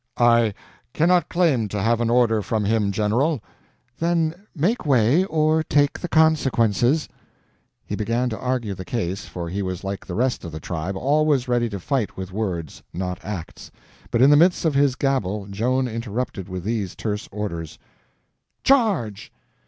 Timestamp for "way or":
4.83-5.61